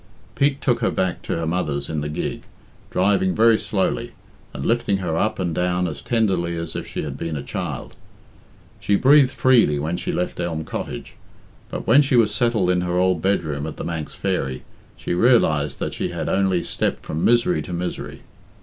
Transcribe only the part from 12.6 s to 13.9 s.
in her own bedroom at "The